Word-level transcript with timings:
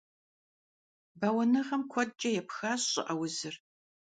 Бэуэныгъэм 1.19 1.81
куэдкӀэ 1.91 2.29
епхащ 2.39 2.81
щӀыӀэ 2.91 3.13
узыр. 3.21 3.55